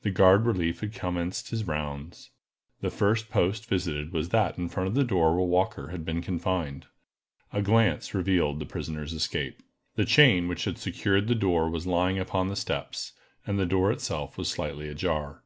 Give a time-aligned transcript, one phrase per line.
[0.00, 2.30] The guard relief had commenced his rounds.
[2.80, 6.22] The first post visited was that in front of the door where Walker had been
[6.22, 6.86] confined.
[7.52, 9.62] A glance revealed the prisoner's escape.
[9.96, 13.12] The chain which had secured the door was lying upon the steps,
[13.46, 15.42] and the door itself was slightly ajar.